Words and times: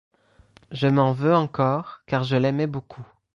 Je 0.71 0.87
m'en 0.87 1.13
veux 1.13 1.35
encore, 1.35 2.01
car 2.07 2.23
je 2.23 2.35
l'aimais 2.35 2.65
beaucoup. 2.65 3.05